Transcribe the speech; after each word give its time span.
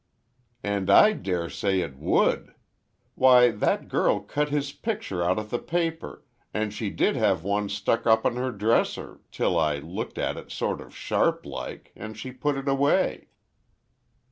"And 0.63 0.89
I 0.89 1.13
daresay 1.13 1.81
it 1.81 1.95
would! 1.99 2.55
Why, 3.13 3.51
that 3.51 3.87
girl 3.87 4.19
cut 4.19 4.49
his 4.49 4.71
picture 4.71 5.21
out 5.23 5.37
of 5.37 5.51
the 5.51 5.59
paper, 5.59 6.25
and 6.55 6.73
she 6.73 6.89
did 6.89 7.15
have 7.15 7.43
one 7.43 7.69
stuck 7.69 8.07
up 8.07 8.25
on 8.25 8.35
her 8.35 8.51
dresser, 8.51 9.19
till 9.31 9.59
I 9.59 9.77
looked 9.77 10.17
at 10.17 10.37
it 10.37 10.51
sort 10.51 10.81
of 10.81 10.95
sharp 10.97 11.45
like, 11.45 11.91
and 11.95 12.17
she 12.17 12.31
put 12.31 12.57
it 12.57 12.67
away." 12.67 13.27